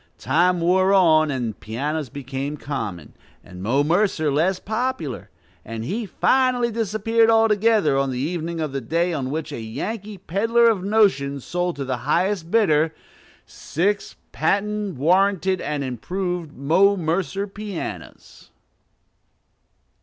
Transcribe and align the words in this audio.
Time 0.17 0.61
wore 0.61 0.93
on, 0.93 1.29
and 1.29 1.59
pianos 1.59 2.09
became 2.09 2.57
common, 2.57 3.13
and 3.43 3.61
Mo 3.61 3.83
Mercer 3.83 4.31
less 4.31 4.59
popular; 4.59 5.29
and 5.63 5.85
he 5.85 6.07
finally 6.07 6.71
disappeared 6.71 7.29
altogether, 7.29 7.95
on 7.99 8.09
the 8.09 8.17
evening 8.17 8.59
of 8.59 8.71
the 8.71 8.81
day 8.81 9.13
on 9.13 9.29
which 9.29 9.51
a 9.51 9.59
Yankee 9.61 10.17
peddler 10.17 10.67
of 10.71 10.83
notions 10.83 11.45
sold 11.45 11.75
to 11.75 11.85
the 11.85 11.97
highest 11.97 12.49
bidder, 12.49 12.95
"six 13.45 14.15
patent, 14.31 14.95
warranted, 14.97 15.61
and 15.61 15.83
improved 15.83 16.51
Mo 16.51 16.97
Mercer 16.97 17.45
pianos." 17.45 18.49